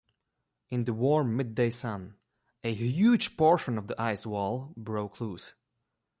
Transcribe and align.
In 0.71 0.85
the 0.85 0.95
warm 0.95 1.37
midday 1.37 1.69
sun 1.69 2.15
a 2.63 2.73
huge 2.73 3.37
portion 3.37 3.77
of 3.77 3.85
the 3.85 4.01
ice 4.01 4.25
wall 4.25 4.73
broke 4.75 5.21
loose. 5.21 5.53